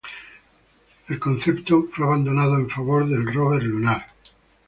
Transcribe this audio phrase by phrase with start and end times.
[1.09, 4.07] El concepto fue abandonado en favor del rover lunar.